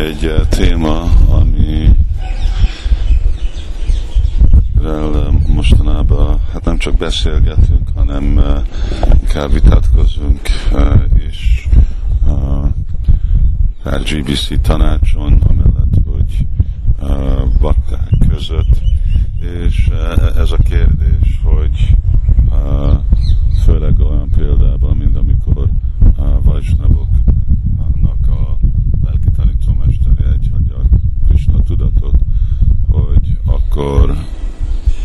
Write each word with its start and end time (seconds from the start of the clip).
egy 0.00 0.24
uh, 0.24 0.46
téma, 0.48 1.02
ami 1.28 1.96
mostanában 5.46 6.40
hát 6.52 6.64
nem 6.64 6.78
csak 6.78 6.96
beszélgetünk, 6.96 7.88
hanem 7.94 8.36
uh, 8.36 8.58
inkább 9.20 9.52
vitatkozunk, 9.52 10.40
és 11.14 11.68
uh, 12.26 12.68
GBC 13.84 14.60
tanácson, 14.60 15.42
amellett, 15.48 15.94
hogy 16.04 16.46
bakták 17.60 18.10
között, 18.28 18.82
és 19.40 19.90
ez 20.36 20.50
a 20.50 20.56
kérdés, 20.56 21.40
hogy 21.42 21.96
uh, 22.50 22.92
főleg 23.64 24.00
olyan 24.00 24.30
példában, 24.36 24.96
mint 24.96 25.16
amikor 25.16 25.68
uh, 26.16 26.44
Vajsnavoknak 26.44 28.28
a 28.28 28.56
lelki 29.04 29.30
tanítómestere 29.36 30.30
egy 30.32 30.50
hagyja 30.52 30.76
Krishna 31.28 31.62
tudatot, 31.62 32.14
hogy 32.88 33.38
akkor 33.44 34.14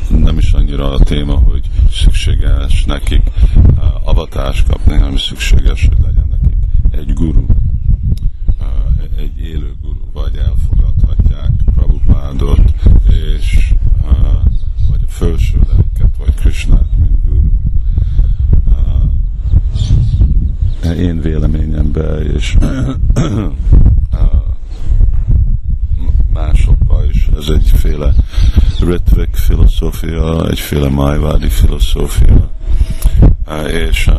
nem 0.10 0.38
is 0.38 0.54
annyira 0.54 0.85
a 0.96 1.04
téma, 1.04 1.36
hogy 1.36 1.70
szükséges 1.92 2.84
nekik 2.86 3.32
uh, 3.56 4.08
avatást 4.08 4.68
kapni, 4.68 4.94
hanem 4.94 5.18
szükséges, 5.18 5.88
hogy 5.88 5.98
legyen 6.06 6.28
nekik 6.30 6.58
egy 6.92 7.14
guru, 7.14 7.42
uh, 7.42 8.68
egy 9.18 9.40
élő 9.40 9.76
guru, 9.82 10.00
vagy 10.14 10.36
elfogadhatják 10.36 11.50
Prabhupádot, 11.74 12.60
és 13.08 13.74
uh, 14.04 14.12
vagy 14.90 15.00
a 15.06 15.10
felső 15.10 15.60
lelket, 15.68 16.18
vagy 16.18 16.34
Krishnát, 16.36 16.98
mint 16.98 17.18
guru. 17.26 17.42
Én 20.98 21.22
véleményemben, 21.22 22.32
és 22.36 22.58
másokban 26.34 27.10
is 27.10 27.30
ez 27.38 27.50
egyféle 27.50 28.14
Ritvik 28.86 29.36
filozófia, 29.36 30.50
egyféle 30.50 30.90
májvádi 30.90 31.50
filozófia, 31.50 32.50
és 33.68 34.10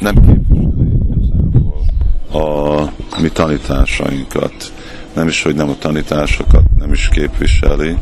nem 0.00 0.14
képviseli 0.16 0.86
igazából 1.02 1.84
a 2.32 3.20
mi 3.20 3.28
tanításainkat. 3.28 4.72
Nem 5.14 5.28
is, 5.28 5.42
hogy 5.42 5.54
nem 5.54 5.68
a 5.68 5.78
tanításokat 5.78 6.62
nem 6.78 6.92
is 6.92 7.08
képviseli, 7.08 7.96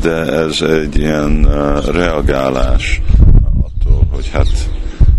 de 0.00 0.14
ez 0.32 0.62
egy 0.62 0.98
ilyen 0.98 1.48
reagálás 1.92 3.00
attól, 3.62 4.06
hogy 4.10 4.30
hát 4.32 4.70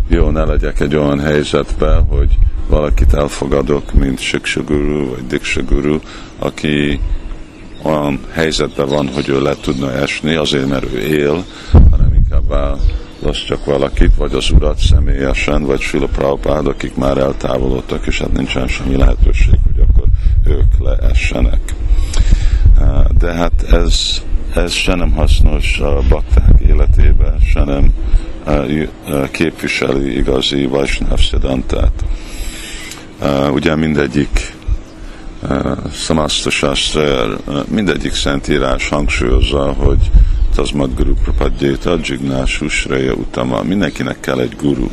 jó, 0.07 0.29
ne 0.29 0.43
legyek 0.43 0.79
egy 0.79 0.95
olyan 0.95 1.19
helyzetben, 1.19 2.03
hogy 2.03 2.37
valakit 2.67 3.13
elfogadok, 3.13 3.93
mint 3.93 4.19
Siksaguru 4.19 5.09
vagy 5.09 5.27
Diksaguru, 5.27 5.99
aki 6.39 6.99
olyan 7.85 8.19
helyzetben 8.31 8.87
van, 8.87 9.07
hogy 9.13 9.29
ő 9.29 9.41
le 9.41 9.55
tudna 9.61 9.91
esni, 9.91 10.35
azért 10.35 10.67
mert 10.67 10.93
ő 10.93 10.99
él, 10.99 11.45
hanem 11.71 12.13
inkább 12.13 12.47
választ 12.47 13.45
csak 13.45 13.65
valakit, 13.65 14.15
vagy 14.15 14.33
az 14.33 14.49
urat 14.49 14.79
személyesen, 14.79 15.63
vagy 15.63 15.79
Sila 15.79 16.09
akik 16.41 16.95
már 16.95 17.17
eltávolodtak, 17.17 18.07
és 18.07 18.19
hát 18.19 18.31
nincsen 18.31 18.67
semmi 18.67 18.95
lehetőség, 18.95 19.59
hogy 19.63 19.85
akkor 19.89 20.05
ők 20.45 20.79
leessenek. 20.79 21.73
De 23.19 23.33
hát 23.33 23.65
ez, 23.71 24.21
ez 24.55 24.71
se 24.71 24.95
nem 24.95 25.11
hasznos 25.11 25.79
a 25.79 26.01
bakták 26.09 26.59
életében, 26.67 27.39
se 27.39 27.63
nem 27.63 27.93
képviseli 29.31 30.17
igazi 30.17 30.65
Vajsnáv 30.65 31.19
Szedantát. 31.19 32.05
Ugye 33.51 33.75
mindegyik 33.75 34.54
Samasta 35.93 36.49
Shastra, 36.49 37.37
mindegyik 37.67 38.13
szentírás 38.13 38.89
hangsúlyozza, 38.89 39.73
hogy 39.73 40.11
Tazmad 40.55 40.93
Guru 40.95 41.13
Prapadjéta, 41.13 41.97
Jignás 42.03 42.61
Usreya 42.61 43.13
Utama, 43.13 43.63
mindenkinek 43.63 44.19
kell 44.19 44.39
egy 44.39 44.55
guru. 44.61 44.89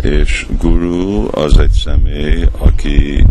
És 0.00 0.46
guru 0.60 1.28
az 1.30 1.58
egy 1.58 1.70
személy, 1.70 2.48
aki 2.58 3.24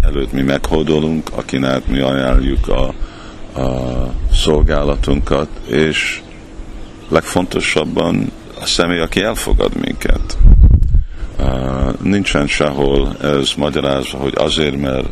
előtt 0.00 0.32
mi 0.32 0.42
meghódolunk, 0.42 1.30
akinek 1.34 1.86
mi 1.86 2.00
ajánljuk 2.00 2.68
a, 2.68 2.86
a 3.60 4.12
szolgálatunkat, 4.32 5.48
és 5.66 6.20
legfontosabban 7.08 8.32
a 8.60 8.66
személy, 8.66 9.00
aki 9.00 9.22
elfogad 9.22 9.76
minket. 9.80 10.27
Nincsen 12.02 12.46
sehol 12.46 13.16
ez 13.22 13.52
magyarázva, 13.56 14.18
hogy 14.18 14.34
azért, 14.36 14.76
mert 14.76 15.06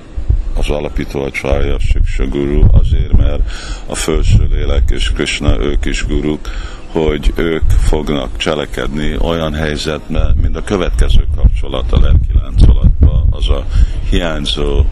az 0.59 0.71
alapító 0.71 1.23
a 1.23 1.31
csalja, 1.31 1.79
Siksa 1.79 2.27
Guru, 2.27 2.63
azért, 2.73 3.17
mert 3.17 3.51
a 3.87 3.95
felső 3.95 4.49
lélek 4.51 4.91
és 4.91 5.13
Krishna, 5.13 5.61
ők 5.61 5.85
is 5.85 6.07
guruk, 6.07 6.49
hogy 6.87 7.33
ők 7.37 7.71
fognak 7.71 8.37
cselekedni 8.37 9.17
olyan 9.21 9.55
helyzetben, 9.55 10.37
mint 10.43 10.57
a 10.57 10.63
következő 10.63 11.27
kapcsolat 11.37 11.93
a 11.93 12.01
lelki 12.01 12.33
láncolatban, 12.43 13.27
az 13.31 13.49
a 13.49 13.67
hiányzó 14.11 14.85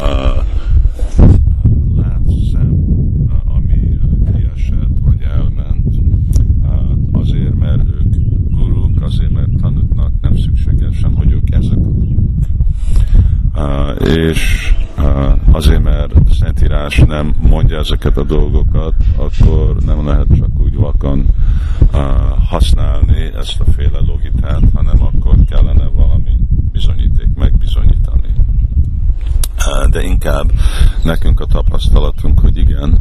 uh, 0.00 0.06
azért, 16.08 16.24
mert 16.24 16.36
Szentírás 16.36 16.98
nem 16.98 17.34
mondja 17.40 17.78
ezeket 17.78 18.16
a 18.16 18.22
dolgokat, 18.24 18.94
akkor 19.16 19.76
nem 19.86 20.06
lehet 20.06 20.26
csak 20.36 20.60
úgy 20.60 20.74
vakon 20.74 21.26
használni 22.48 23.32
ezt 23.36 23.60
a 23.60 23.70
féle 23.70 23.98
logikát, 24.06 24.62
hanem 24.74 25.02
akkor 25.02 25.34
kellene 25.48 25.88
valami 25.88 26.36
bizonyíték 26.72 27.28
megbizonyítani. 27.34 28.32
De 29.90 30.02
inkább 30.02 30.52
nekünk 31.02 31.40
a 31.40 31.46
tapasztalatunk, 31.46 32.40
hogy 32.40 32.56
igen, 32.56 32.98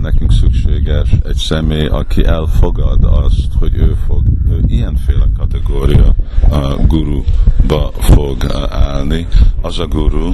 nekünk 0.00 0.32
szükséges 0.32 1.10
egy 1.22 1.36
személy, 1.36 1.86
aki 1.86 2.24
elfogad 2.24 3.04
azt, 3.04 3.48
hogy 3.58 3.74
ő 3.74 3.96
fog 4.06 4.22
ő 4.50 4.60
ilyenféle 4.66 5.26
kategória 5.38 6.14
a 6.50 6.76
guruba 6.86 7.90
fog 7.98 8.44
állni. 8.70 9.26
Az 9.60 9.78
a 9.78 9.86
guru, 9.86 10.32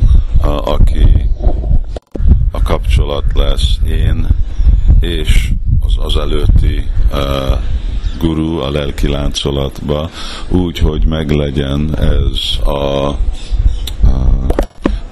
aki 0.65 1.31
a 2.51 2.63
kapcsolat 2.63 3.25
lesz 3.35 3.79
én 3.87 4.27
és 5.01 5.53
az, 5.81 5.93
az 5.99 6.17
előtti 6.17 6.87
guru 8.19 8.59
a 8.59 8.71
lelki 8.71 9.09
láncolatba, 9.09 10.11
úgy, 10.49 10.79
hogy 10.79 11.05
meglegyen 11.05 11.97
ez 11.99 12.67
a, 12.67 13.15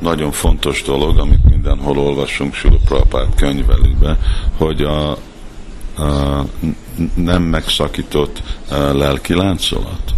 nagyon 0.08 0.32
fontos 0.32 0.82
dolog, 0.82 1.18
amit 1.18 1.44
mindenhol 1.44 1.98
olvasunk 1.98 2.54
Sula 2.54 2.76
Prabhupád 2.84 3.34
könyvelébe, 3.34 4.18
hogy 4.56 4.82
a, 4.82 5.10
a 5.10 5.16
nem 7.14 7.42
megszakított 7.42 8.42
lelki 8.70 9.34
láncolat. 9.34 10.14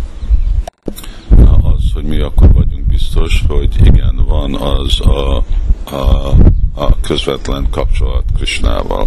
Az, 1.63 1.93
hogy 1.95 2.05
mi 2.05 2.21
akkor 2.21 2.53
vagyunk 2.53 2.87
biztos, 2.87 3.45
hogy 3.49 3.87
igen, 3.87 4.25
van 4.27 4.55
az 4.55 5.01
a, 5.01 5.37
a, 5.85 6.35
a 6.75 7.01
közvetlen 7.01 7.67
kapcsolat 7.71 8.25
Krisnával. 8.37 9.07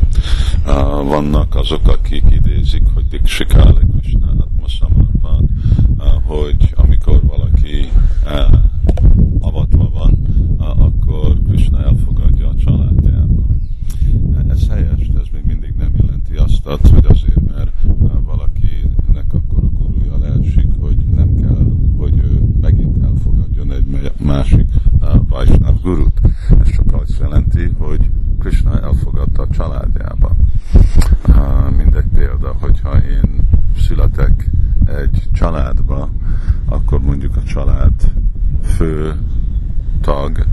Vannak 1.03 1.55
azok, 1.55 1.87
akik 1.87 2.23
idézik, 2.29 2.83
hogy 2.93 3.07
Diksikále 3.07 3.81
Krisnát, 3.99 4.47
Masamatban, 4.61 5.49
hogy 6.25 6.73
amikor 6.75 7.21
valaki 7.25 7.89
avatva 9.39 9.89
van, 9.93 10.17
családjába. 29.53 30.31
Mindegy 31.77 32.07
példa, 32.13 32.55
hogyha 32.59 32.97
én 32.97 33.47
születek 33.77 34.49
egy 34.85 35.29
családba, 35.33 36.09
akkor 36.65 36.99
mondjuk 36.99 37.35
a 37.35 37.43
család 37.43 37.93
fő 38.63 39.15
tag, 40.01 40.45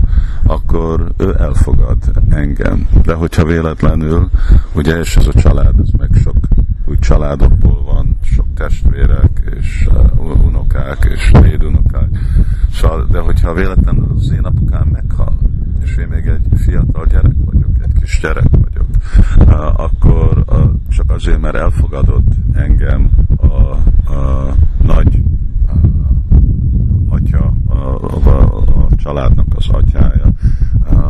akkor 0.43 1.13
ő 1.17 1.35
elfogad 1.39 2.11
engem. 2.29 2.87
De 3.03 3.13
hogyha 3.13 3.45
véletlenül, 3.45 4.29
ugye, 4.73 4.99
és 4.99 5.15
ez 5.15 5.27
a 5.27 5.33
család, 5.33 5.79
ez 5.79 5.89
meg 5.97 6.09
sok 6.13 6.35
úgy 6.85 6.99
családokból 6.99 7.83
van, 7.83 8.17
sok 8.21 8.45
testvérek, 8.55 9.41
és 9.59 9.87
uh, 9.91 10.45
unokák, 10.45 11.07
és 11.13 11.31
dédunokák. 11.41 12.09
Szóval, 12.73 13.07
de 13.11 13.19
hogyha 13.19 13.53
véletlenül 13.53 14.11
az 14.15 14.31
én 14.31 14.43
apukám 14.43 14.87
meghal, 14.87 15.37
és 15.83 15.95
én 15.95 16.07
még 16.07 16.25
egy 16.25 16.59
fiatal 16.59 17.05
gyerek 17.05 17.35
vagyok, 17.45 17.69
egy 17.79 17.93
kis 17.99 18.19
gyerek 18.21 18.49
vagyok, 18.49 18.87
meg 21.11 21.19
azért, 21.19 21.41
mert 21.41 21.55
elfogadott 21.55 22.33
engem 22.53 23.09
a, 23.35 23.45
a 24.13 24.53
nagy 24.81 25.23
atya, 27.09 27.53
a, 27.67 27.75
a, 28.29 28.57
a 28.57 28.87
családnak 28.95 29.47
az 29.55 29.67
atyája, 29.69 30.31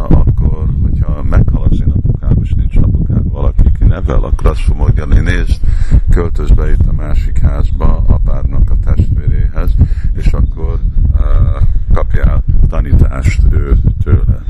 akkor, 0.09 0.65
hogyha 0.81 1.23
meghal 1.23 1.67
az 1.69 1.81
én 1.81 1.91
apukám, 1.91 2.37
és 2.41 2.53
nincs 2.53 2.77
apukám 2.77 3.23
valaki, 3.23 3.71
ki 3.79 3.85
nevel, 3.85 4.23
akkor 4.23 4.45
azt 4.47 4.61
fog 4.61 4.75
mondani, 4.77 5.19
nézd, 5.19 5.61
költöz 6.09 6.51
be 6.51 6.71
itt 6.71 6.87
a 6.87 6.93
másik 6.93 7.39
házba, 7.39 8.03
apádnak 8.07 8.69
a 8.69 8.75
testvéréhez, 8.83 9.75
és 10.13 10.27
akkor 10.27 10.79
uh, 11.11 11.61
kapjál 11.93 12.43
tanítást 12.67 13.41
ő 13.49 13.77
tőle. 14.03 14.43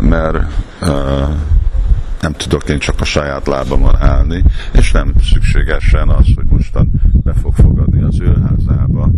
Mert 0.00 0.44
nem 2.30 2.38
tudok 2.38 2.68
én 2.68 2.78
csak 2.78 3.00
a 3.00 3.04
saját 3.04 3.46
lábamon 3.46 3.96
állni, 3.96 4.44
és 4.72 4.92
nem 4.92 5.12
szükségesen 5.32 6.08
az, 6.08 6.26
hogy 6.34 6.44
mostan 6.48 6.90
be 7.24 7.32
fog 7.32 7.54
fogadni 7.54 8.02
az 8.02 8.20
ő 8.20 8.42
házába, 8.48 9.10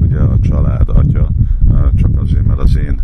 ugye 0.00 0.18
a 0.18 0.36
család 0.40 0.88
atya, 0.88 1.28
csak 1.96 2.10
azért, 2.20 2.46
mert 2.46 2.60
az 2.60 2.76
én 2.76 3.00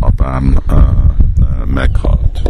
apám 0.00 0.58
meghalt. 1.66 2.42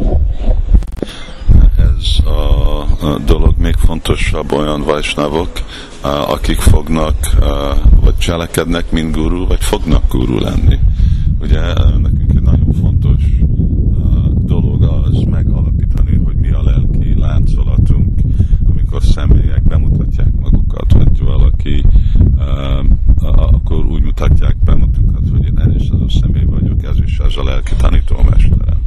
Ez 1.76 2.26
a 2.26 3.18
dolog 3.26 3.54
még 3.58 3.74
fontosabb 3.74 4.52
olyan 4.52 4.82
vajsnavok, 4.82 5.50
akik 6.28 6.58
fognak, 6.58 7.16
vagy 8.00 8.16
cselekednek, 8.16 8.90
mint 8.90 9.14
guru, 9.14 9.46
vagy 9.46 9.64
fognak 9.64 10.02
guru 10.08 10.38
lenni. 10.38 10.78
Ugye 11.40 11.60
nekünk 12.02 12.30
egy 12.34 12.42
nagyon 12.42 12.72
fontos 12.80 13.22
amikor 18.92 19.10
személyek 19.14 19.62
bemutatják 19.62 20.32
magukat, 20.40 20.92
hogy 20.92 21.22
valaki, 21.22 21.84
uh, 22.34 22.86
akkor 23.54 23.86
úgy 23.86 24.02
mutatják 24.02 24.56
be 24.64 24.74
magukat, 24.74 25.28
hogy 25.30 25.44
én 25.44 25.74
is 25.78 25.90
az 25.90 26.00
a 26.00 26.08
személy 26.20 26.44
vagyok, 26.44 26.84
ez 26.84 26.96
is 27.04 27.18
ez 27.18 27.36
a 27.36 27.44
lelki 27.44 27.74
tanítómesterem. 27.76 28.78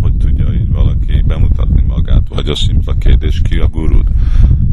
Hogy 0.00 0.16
tudja 0.16 0.52
így 0.52 0.72
valaki 0.72 1.22
bemutatni 1.26 1.82
magát, 1.86 2.28
vagy 2.28 2.48
a 2.48 2.54
szimpla 2.54 2.94
kérdés, 2.94 3.40
ki 3.40 3.58
a 3.58 3.68
gurud? 3.68 4.06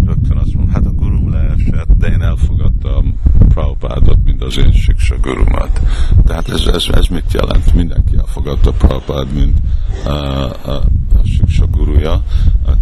Rögtön 0.05 0.37
azt 0.37 0.53
mondom, 0.53 0.73
hát 0.73 0.85
a 0.85 0.91
gurum 0.91 1.29
leesett, 1.31 1.91
de 1.97 2.07
én 2.07 2.21
elfogadtam 2.21 3.19
Prabhupádot, 3.47 4.17
mint 4.23 4.38
az 4.49 4.57
én 4.57 4.71
siksa 4.71 5.15
gurumat. 5.21 5.81
Tehát 6.25 6.49
ez, 6.49 6.65
ez, 6.65 6.85
ez 6.91 7.05
mit 7.05 7.33
jelent? 7.33 7.73
Mindenki 7.73 8.17
elfogadta 8.17 8.71
Prabhupád, 8.71 9.33
mint 9.33 9.57
uh, 10.05 10.11
a, 10.67 10.75
a 11.13 11.23
siksa 11.23 11.65
guruja, 11.65 12.23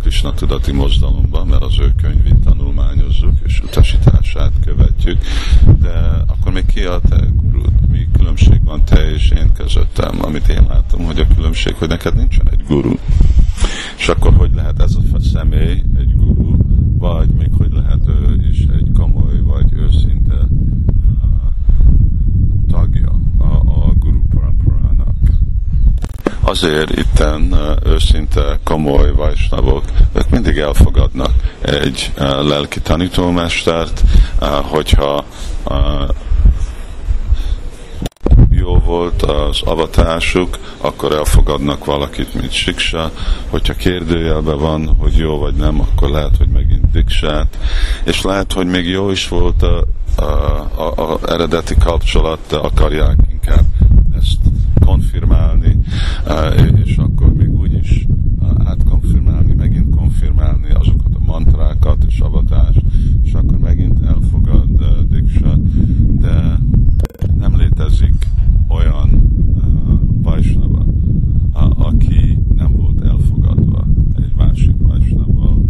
Krishna 0.08 0.34
tudati 0.34 0.72
mozdalomban, 0.72 1.48
mert 1.48 1.62
az 1.62 1.80
ő 1.80 1.94
könyvét 2.02 2.40
tanulmányozzuk, 2.44 3.34
és 3.44 3.60
utasítását 3.60 4.52
követjük, 4.66 5.18
de 5.82 6.24
akkor 6.28 6.52
még 6.52 6.66
ki 6.66 6.84
a 6.84 7.00
te 7.10 7.28
gurud? 7.34 7.72
Mi 7.92 8.08
különbség 8.18 8.64
van 8.64 8.84
te 8.84 9.12
és 9.12 9.30
én 9.30 9.52
közöttem, 9.54 10.18
amit 10.22 10.48
én 10.48 10.66
látom, 10.68 11.06
hogy 11.06 11.20
a 11.20 11.36
különbség, 11.36 11.76
hogy 11.76 11.88
neked 11.88 12.16
nincsen 12.16 12.50
egy 12.50 12.64
guru. 12.68 12.94
És 13.98 14.08
akkor 14.08 14.34
hogy 14.34 14.52
lehet 14.56 14.82
ez 14.82 14.96
a 15.14 15.20
személy 15.20 15.84
egy 15.98 16.16
guru, 16.16 16.58
vagy 16.98 17.30
még 17.30 17.50
hogy 17.58 17.72
lehet 17.72 18.08
ő 18.08 18.48
is 18.50 18.66
egy 18.80 18.92
komoly, 18.94 19.42
vagy 19.42 19.74
őszinte 19.74 20.36
uh, 20.36 20.48
tagja 22.68 23.20
a, 23.38 23.44
a 23.46 23.94
guru 24.00 24.22
paramparának 24.30 25.16
azért 26.48 26.98
itten 26.98 27.56
őszinte 27.86 28.60
komoly 28.64 29.12
vajsnavok, 29.12 29.84
ők 30.14 30.30
mindig 30.30 30.58
elfogadnak 30.58 31.32
egy 31.62 32.12
lelki 32.42 32.80
tanítómestert, 32.80 34.04
hogyha 34.62 35.26
jó 38.50 38.78
volt 38.78 39.22
az 39.22 39.62
avatásuk, 39.62 40.58
akkor 40.82 41.12
elfogadnak 41.12 41.86
valakit, 41.86 42.34
mint 42.34 42.52
siksa. 42.52 43.12
Hogyha 43.50 43.74
kérdőjelbe 43.74 44.54
van, 44.54 44.96
hogy 45.00 45.16
jó 45.16 45.38
vagy 45.38 45.54
nem, 45.54 45.80
akkor 45.82 46.10
lehet, 46.10 46.38
hogy 46.38 46.48
megint 46.48 46.92
diksát. 46.92 47.58
És 48.04 48.22
lehet, 48.22 48.54
hogy 48.54 48.68
még 48.68 48.88
jó 48.88 49.12
is 49.12 49.28
volt 49.28 49.64
a, 49.64 49.84
a, 50.16 50.24
a, 50.76 51.14
a 51.14 51.20
eredeti 51.26 51.76
kapcsolat, 51.80 52.40
de 52.50 52.56
akarják 52.56 53.18
inkább 53.32 53.64
ezt 54.18 54.52
konfirmálni, 54.86 55.80
és 56.86 56.98
akkor 56.98 57.34
még 57.34 57.50
úgy 57.50 57.74
is 57.74 58.06
átkonfirmálni, 58.58 59.54
megint 59.54 59.96
konfirmálni 59.96 60.70
azokat 60.70 61.16
a 61.16 61.24
mantrákat 61.26 62.04
és 62.08 62.20
avatást, 62.20 62.82
és 63.24 63.34
akkor 63.34 63.58
megint 63.58 64.04
elfogad 64.06 64.86
Diksa, 65.10 65.58
de 66.20 66.60
nem 67.38 67.58
létezik 67.58 68.28
olyan 68.68 69.36
Vajsnava, 70.22 70.86
aki 71.78 72.40
nem 72.56 72.76
volt 72.76 73.02
elfogadva 73.02 73.88
egy 74.16 74.32
másik 74.38 74.76
Vajsnával, 74.78 75.62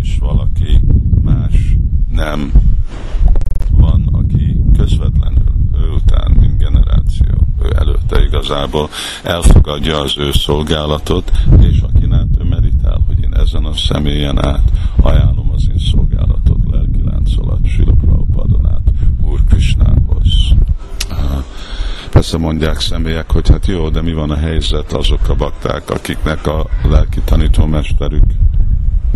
és 0.00 0.18
valaki 0.18 0.80
más 1.22 1.76
nem 2.08 2.52
van, 3.70 4.08
aki 4.12 4.60
közvetlenül 4.76 5.52
ő 5.74 5.90
után, 5.94 6.36
mint 6.40 6.58
generáció, 6.58 7.34
ő 7.62 7.72
előtte 7.76 8.20
igazából 8.54 8.88
elfogadja 9.22 10.00
az 10.00 10.14
ő 10.18 10.32
szolgálatot, 10.32 11.32
és 11.60 11.80
aki 11.80 12.08
át 12.12 12.26
ő 12.38 12.44
meditál, 12.44 13.00
hogy 13.06 13.22
én 13.22 13.34
ezen 13.34 13.64
a 13.64 13.72
személyen 13.72 14.46
át 14.46 14.62
ajánlom 15.02 15.50
az 15.54 15.68
én 15.68 15.78
szolgálatot, 15.92 16.58
lelki 16.70 17.02
láncolat, 17.04 17.66
Sila 17.66 17.92
Prabhupadon 18.00 18.66
át, 18.66 18.92
Úr 19.24 19.40
Krisnához. 19.48 20.54
Persze 22.10 22.38
mondják 22.38 22.80
személyek, 22.80 23.30
hogy 23.30 23.48
hát 23.48 23.66
jó, 23.66 23.88
de 23.88 24.02
mi 24.02 24.12
van 24.12 24.30
a 24.30 24.36
helyzet 24.36 24.92
azok 24.92 25.28
a 25.28 25.34
bakták, 25.34 25.90
akiknek 25.90 26.46
a 26.46 26.66
lelki 26.88 27.20
tanítómesterük 27.24 28.24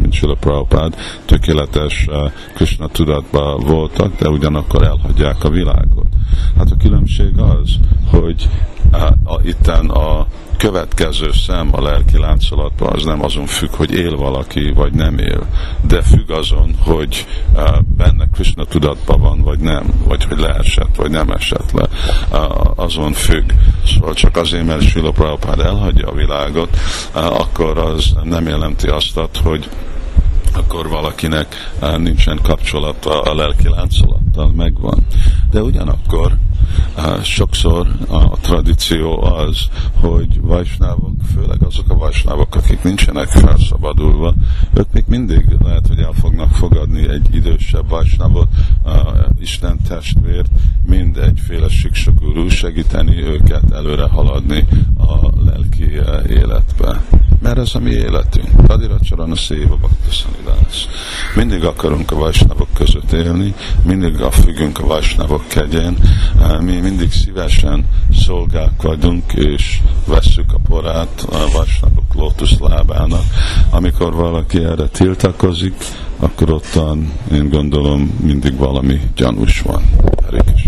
mint 0.00 0.12
Sula 0.12 0.34
Prabhupád, 0.34 0.94
tökéletes 1.24 2.06
uh, 2.06 2.30
Krishna 2.54 2.88
tudatban 2.88 3.60
voltak, 3.60 4.18
de 4.18 4.28
ugyanakkor 4.28 4.82
elhagyják 4.82 5.44
a 5.44 5.48
világot. 5.48 6.06
Hát 6.56 6.70
a 6.70 6.76
különbség 6.76 7.38
az, 7.38 7.78
hogy 8.10 8.48
uh, 8.92 9.02
a, 9.24 9.40
itten 9.44 9.88
a 9.88 10.26
következő 10.56 11.30
szem 11.46 11.68
a 11.72 11.82
lelki 11.82 12.18
láncolatban 12.18 12.92
az 12.92 13.04
nem 13.04 13.24
azon 13.24 13.46
függ, 13.46 13.74
hogy 13.74 13.92
él 13.92 14.16
valaki, 14.16 14.72
vagy 14.72 14.92
nem 14.92 15.18
él, 15.18 15.46
de 15.80 16.02
függ 16.02 16.30
azon, 16.30 16.74
hogy 16.78 17.26
uh, 17.54 17.78
benne 17.96 18.24
Krishna 18.32 18.64
tudatban 18.64 19.20
van, 19.20 19.42
vagy 19.42 19.58
nem, 19.58 19.92
vagy 20.04 20.24
hogy 20.24 20.38
leesett, 20.38 20.96
vagy 20.96 21.10
nem 21.10 21.30
esett 21.30 21.72
le. 21.72 21.88
Uh, 22.32 22.70
azon 22.76 23.12
függ. 23.12 23.50
Szóval 23.86 24.14
csak 24.14 24.36
azért, 24.36 24.66
mert 24.66 24.82
Sula 24.82 25.10
Prabhupád 25.10 25.60
elhagyja 25.60 26.08
a 26.08 26.14
világot, 26.14 26.76
uh, 27.14 27.40
akkor 27.40 27.78
az 27.78 28.14
nem 28.22 28.46
jelenti 28.46 28.86
azt, 28.86 29.20
hogy 29.42 29.68
akkor 30.54 30.88
valakinek 30.88 31.72
nincsen 31.96 32.38
kapcsolata 32.42 33.20
a 33.20 33.34
lelki 33.34 33.68
láncolattal, 33.68 34.52
megvan. 34.56 35.06
De 35.50 35.62
ugyanakkor 35.62 36.32
sokszor 37.22 37.86
a 38.08 38.28
tradíció 38.28 39.22
az, 39.22 39.68
hogy 40.00 40.40
vajsnávok, 40.40 41.14
főleg 41.34 41.62
azok 41.62 41.90
a 41.90 41.94
vajsnávok, 41.94 42.54
akik 42.54 42.82
nincsenek 42.82 43.28
felszabadulva, 43.28 44.34
ők 44.74 44.92
még 44.92 45.04
mindig 45.06 45.56
lehet, 45.62 45.86
hogy 45.86 45.98
el 45.98 46.12
fognak 46.12 46.50
fogadni 46.50 47.08
egy 47.08 47.34
idősebb 47.34 47.88
vajsnávot, 47.88 48.48
Isten 49.40 49.78
testvért, 49.88 50.48
mind 50.88 51.16
egyféle 51.16 51.68
siksagurú 51.68 52.48
segíteni 52.48 53.22
őket 53.22 53.72
előre 53.72 54.08
haladni 54.08 54.66
a 54.96 55.30
lelki 55.44 55.90
életbe 56.28 57.00
mert 57.42 57.58
ez 57.58 57.74
a 57.74 57.78
mi 57.78 57.90
életünk. 57.90 58.66
Tadira 58.66 58.98
Csarana 59.00 59.36
Széva 59.36 59.76
Baktasanidás. 59.76 60.88
Mindig 61.34 61.64
akarunk 61.64 62.10
a 62.10 62.16
vajsnavok 62.16 62.68
között 62.74 63.12
élni, 63.12 63.54
mindig 63.82 64.20
a 64.20 64.30
függünk 64.30 64.78
a 64.78 64.86
vajsnavok 64.86 65.48
kegyen, 65.48 65.96
mi 66.60 66.72
mindig 66.72 67.12
szívesen 67.12 67.86
szolgák 68.12 68.86
és 69.34 69.80
vesszük 70.06 70.52
a 70.52 70.58
porát 70.68 71.26
a 71.30 71.50
vajsnavok 71.52 72.14
lótuszlábának. 72.14 73.24
Amikor 73.70 74.14
valaki 74.14 74.64
erre 74.64 74.86
tiltakozik, 74.86 75.74
akkor 76.18 76.50
ottan 76.50 77.12
én 77.32 77.48
gondolom 77.48 78.18
mindig 78.22 78.56
valami 78.56 79.00
gyanús 79.16 79.60
van. 79.60 79.82
Erikes. 80.26 80.67